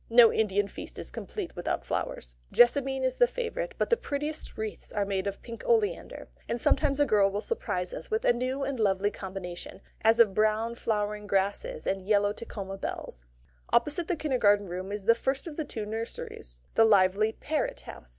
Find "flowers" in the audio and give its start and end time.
1.85-2.33